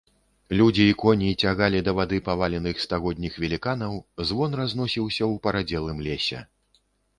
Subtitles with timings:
[0.59, 3.93] Людзі і коні цягалі да вады паваленых стагодніх веліканаў,
[4.33, 6.45] звон разносіўся ў парадзелым лесе.